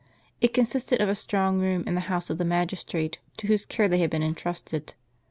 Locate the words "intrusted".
4.23-4.95